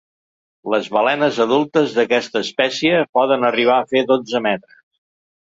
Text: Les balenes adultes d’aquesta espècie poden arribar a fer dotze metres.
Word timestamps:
Les 0.73 0.87
balenes 0.95 1.37
adultes 1.45 1.93
d’aquesta 1.99 2.43
espècie 2.47 3.05
poden 3.19 3.47
arribar 3.51 3.77
a 3.83 3.89
fer 3.93 4.05
dotze 4.15 4.43
metres. 4.49 4.83